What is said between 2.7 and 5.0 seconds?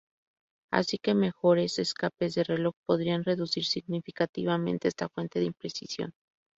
podrían reducir significativamente